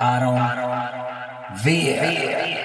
[0.00, 0.40] Aaron
[1.62, 2.59] Vieira.